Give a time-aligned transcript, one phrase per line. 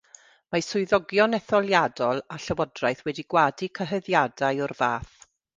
[0.53, 5.17] Mae swyddogion etholiadol a llywodraeth wedi gwadu cyhuddiadau o'r fath.